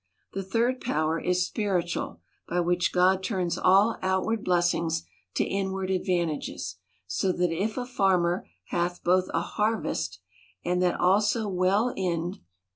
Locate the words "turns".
3.21-3.55